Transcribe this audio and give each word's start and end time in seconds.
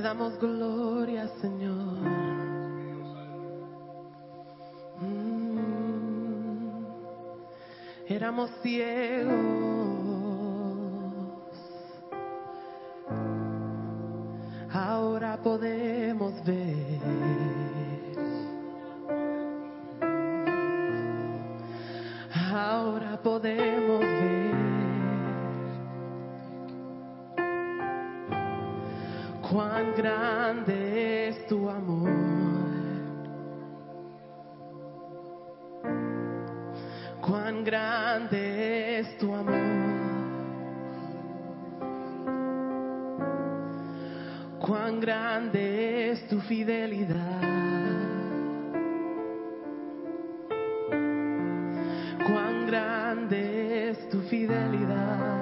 damos 0.00 0.38
gloria, 0.38 1.28
Señor. 1.40 1.98
Mm. 5.00 6.86
Éramos 8.08 8.50
ciegos. 8.62 9.71
Cuán 29.52 29.92
grande 29.94 31.28
es 31.28 31.46
tu 31.46 31.68
amor. 31.68 32.08
Cuán 37.20 37.62
grande 37.62 39.00
es 39.00 39.18
tu 39.18 39.34
amor. 39.34 39.52
Cuán 44.58 45.00
grande 45.00 46.12
es 46.12 46.26
tu 46.28 46.40
fidelidad. 46.40 47.42
Cuán 52.26 52.66
grande 52.66 53.90
es 53.90 54.08
tu 54.08 54.18
fidelidad. 54.22 55.41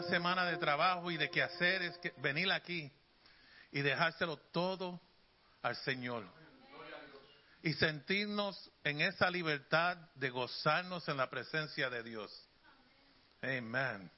Una 0.00 0.08
semana 0.08 0.46
de 0.46 0.56
trabajo 0.56 1.10
y 1.10 1.18
de 1.18 1.30
qué 1.30 1.42
hacer 1.42 1.82
es 1.82 1.98
que 1.98 2.14
venir 2.18 2.50
aquí 2.50 2.90
y 3.70 3.82
dejárselo 3.82 4.38
todo 4.38 4.98
al 5.60 5.76
Señor. 5.76 6.24
Y 7.62 7.74
sentirnos 7.74 8.70
en 8.82 9.02
esa 9.02 9.30
libertad 9.30 9.98
de 10.14 10.30
gozarnos 10.30 11.06
en 11.08 11.18
la 11.18 11.28
presencia 11.28 11.90
de 11.90 12.02
Dios. 12.02 12.32
Amén. 13.42 14.10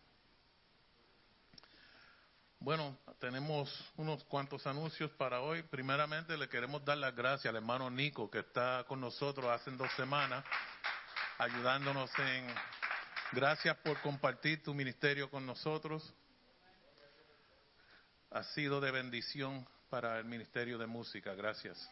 Bueno, 2.61 2.97
tenemos 3.19 3.69
unos 3.97 4.23
cuantos 4.25 4.65
anuncios 4.69 5.11
para 5.11 5.41
hoy. 5.41 5.65
Primeramente, 5.65 6.39
le 6.39 6.49
queremos 6.49 6.85
dar 6.85 6.99
las 6.99 7.17
gracias 7.17 7.51
al 7.51 7.57
hermano 7.57 7.91
Nico, 7.91 8.31
que 8.31 8.39
está 8.39 8.85
con 8.87 9.01
nosotros 9.01 9.47
hace 9.47 9.73
dos 9.73 9.91
semanas, 9.97 10.45
ayudándonos 11.39 12.09
en... 12.21 12.47
Gracias 13.35 13.75
por 13.79 13.99
compartir 14.03 14.63
tu 14.63 14.75
ministerio 14.75 15.31
con 15.31 15.47
nosotros. 15.47 16.13
Ha 18.31 18.43
sido 18.45 18.79
de 18.79 18.91
bendición 18.91 19.67
para 19.89 20.19
el 20.19 20.27
Ministerio 20.27 20.77
de 20.77 20.87
Música. 20.87 21.35
Gracias. 21.35 21.91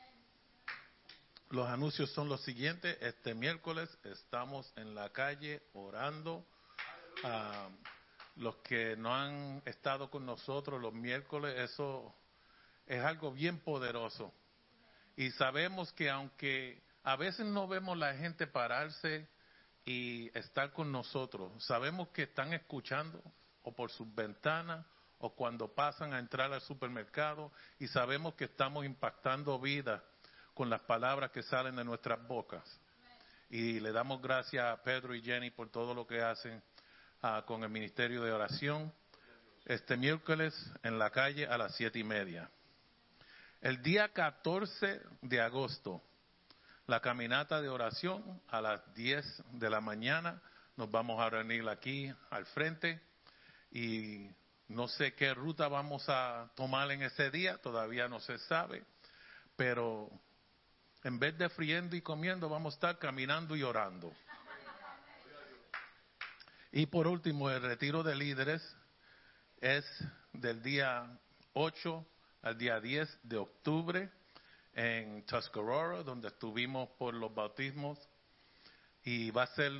Los 1.48 1.66
anuncios 1.66 2.10
son 2.10 2.28
los 2.28 2.42
siguientes. 2.42 2.98
Este 3.00 3.34
miércoles 3.34 3.88
estamos 4.04 4.70
en 4.76 4.94
la 4.94 5.08
calle 5.14 5.62
orando. 5.72 6.44
Ah, 7.24 7.70
los 8.36 8.56
que 8.56 8.94
no 8.98 9.14
han 9.14 9.62
estado 9.64 10.10
con 10.10 10.26
nosotros 10.26 10.78
los 10.78 10.92
miércoles, 10.92 11.58
eso 11.58 12.14
es 12.86 13.02
algo 13.02 13.32
bien 13.32 13.60
poderoso. 13.60 14.30
Y 15.16 15.30
sabemos 15.30 15.90
que 15.92 16.10
aunque 16.10 16.82
a 17.02 17.16
veces 17.16 17.46
no 17.46 17.66
vemos 17.66 17.96
la 17.96 18.12
gente 18.14 18.46
pararse 18.46 19.26
y 19.84 20.36
estar 20.38 20.72
con 20.72 20.92
nosotros, 20.92 21.52
sabemos 21.64 22.08
que 22.08 22.24
están 22.24 22.52
escuchando 22.52 23.22
o 23.62 23.74
por 23.74 23.90
sus 23.90 24.12
ventanas 24.14 24.84
o 25.18 25.34
cuando 25.34 25.68
pasan 25.74 26.14
a 26.14 26.18
entrar 26.18 26.52
al 26.52 26.60
supermercado 26.62 27.52
y 27.78 27.88
sabemos 27.88 28.34
que 28.34 28.44
estamos 28.44 28.84
impactando 28.84 29.58
vidas 29.58 30.02
con 30.54 30.70
las 30.70 30.80
palabras 30.82 31.30
que 31.30 31.42
salen 31.42 31.76
de 31.76 31.84
nuestras 31.84 32.26
bocas. 32.26 32.64
Y 33.50 33.80
le 33.80 33.92
damos 33.92 34.22
gracias 34.22 34.64
a 34.64 34.82
Pedro 34.82 35.14
y 35.14 35.22
Jenny 35.22 35.50
por 35.50 35.70
todo 35.70 35.94
lo 35.94 36.06
que 36.06 36.22
hacen 36.22 36.62
ah, 37.22 37.42
con 37.46 37.62
el 37.64 37.70
Ministerio 37.70 38.22
de 38.22 38.32
Oración 38.32 38.92
este 39.66 39.96
miércoles 39.96 40.54
en 40.82 40.98
la 40.98 41.10
calle 41.10 41.46
a 41.46 41.58
las 41.58 41.74
siete 41.76 41.98
y 41.98 42.04
media. 42.04 42.50
El 43.60 43.82
día 43.82 44.08
14 44.08 45.02
de 45.22 45.40
agosto, 45.40 46.02
la 46.90 47.00
caminata 47.00 47.62
de 47.62 47.68
oración 47.68 48.42
a 48.48 48.60
las 48.60 48.94
10 48.94 49.44
de 49.52 49.70
la 49.70 49.80
mañana. 49.80 50.42
Nos 50.76 50.90
vamos 50.90 51.20
a 51.20 51.30
reunir 51.30 51.68
aquí 51.68 52.12
al 52.30 52.44
frente 52.46 53.00
y 53.70 54.28
no 54.66 54.88
sé 54.88 55.14
qué 55.14 55.32
ruta 55.32 55.68
vamos 55.68 56.08
a 56.08 56.50
tomar 56.56 56.90
en 56.90 57.02
ese 57.02 57.30
día, 57.30 57.58
todavía 57.58 58.08
no 58.08 58.18
se 58.18 58.38
sabe, 58.38 58.82
pero 59.54 60.10
en 61.04 61.20
vez 61.20 61.38
de 61.38 61.48
friendo 61.48 61.94
y 61.94 62.02
comiendo, 62.02 62.48
vamos 62.48 62.74
a 62.74 62.76
estar 62.76 62.98
caminando 62.98 63.54
y 63.54 63.62
orando. 63.62 64.12
Y 66.72 66.86
por 66.86 67.06
último, 67.06 67.50
el 67.50 67.62
retiro 67.62 68.02
de 68.02 68.16
líderes 68.16 68.76
es 69.60 69.84
del 70.32 70.60
día 70.60 71.06
8 71.52 72.04
al 72.42 72.58
día 72.58 72.80
10 72.80 73.20
de 73.22 73.36
octubre 73.36 74.10
en 74.74 75.24
Tuscarora, 75.26 76.02
donde 76.02 76.28
estuvimos 76.28 76.88
por 76.98 77.14
los 77.14 77.34
bautismos. 77.34 77.98
Y 79.04 79.30
va 79.30 79.44
a 79.44 79.54
ser 79.54 79.72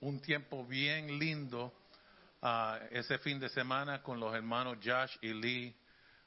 un 0.00 0.20
tiempo 0.20 0.64
bien 0.64 1.18
lindo 1.18 1.72
ah, 2.40 2.78
ese 2.90 3.18
fin 3.18 3.38
de 3.38 3.48
semana 3.48 4.02
con 4.02 4.20
los 4.20 4.34
hermanos 4.34 4.78
Josh 4.82 5.16
y 5.20 5.32
Lee 5.32 5.76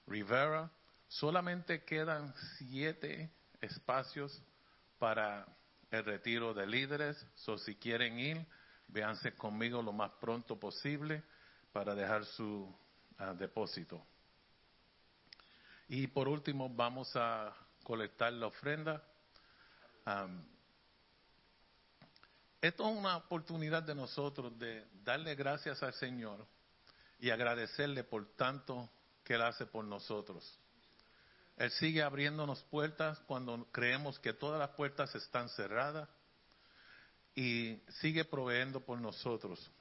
Rivera. 0.07 0.69
Solamente 1.07 1.83
quedan 1.83 2.33
siete 2.57 3.29
espacios 3.61 4.41
para 4.99 5.45
el 5.91 6.03
retiro 6.03 6.53
de 6.53 6.67
líderes. 6.67 7.25
So, 7.35 7.57
si 7.57 7.75
quieren 7.75 8.19
ir, 8.19 8.45
véanse 8.87 9.33
conmigo 9.33 9.81
lo 9.81 9.93
más 9.93 10.11
pronto 10.19 10.59
posible 10.59 11.23
para 11.71 11.95
dejar 11.95 12.25
su 12.25 12.73
ah, 13.17 13.33
depósito. 13.33 14.01
Y 15.87 16.07
por 16.07 16.27
último, 16.27 16.69
vamos 16.69 17.15
a 17.15 17.53
colectar 17.85 18.33
la 18.33 18.47
ofrenda. 18.47 19.01
Am, 20.03 20.43
esto 22.59 22.89
es 22.89 22.97
una 22.97 23.15
oportunidad 23.15 23.83
de 23.83 23.93
nosotros 23.93 24.57
de 24.57 24.85
darle 25.03 25.35
gracias 25.35 25.81
al 25.83 25.93
Señor 25.93 26.45
y 27.19 27.29
agradecerle 27.29 28.03
por 28.03 28.25
tanto 28.35 28.89
que 29.23 29.35
Él 29.35 29.43
hace 29.43 29.67
por 29.67 29.85
nosotros. 29.85 30.59
Él 31.57 31.71
sigue 31.71 32.01
abriéndonos 32.01 32.63
puertas 32.63 33.19
cuando 33.27 33.65
creemos 33.71 34.19
que 34.19 34.33
todas 34.33 34.59
las 34.59 34.71
puertas 34.71 35.13
están 35.15 35.47
cerradas 35.49 36.09
y 37.35 37.79
sigue 38.01 38.25
proveyendo 38.25 38.81
por 38.81 38.99
nosotros. 38.99 39.71